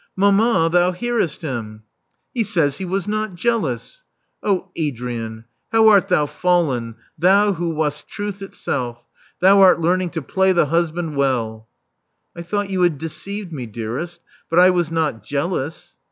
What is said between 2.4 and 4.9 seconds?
says he was not jealous. Oh,